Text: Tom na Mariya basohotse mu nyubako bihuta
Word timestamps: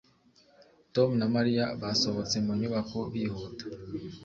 Tom 0.93 1.09
na 1.19 1.27
Mariya 1.35 1.65
basohotse 1.81 2.35
mu 2.45 2.53
nyubako 2.59 2.97
bihuta 3.11 3.65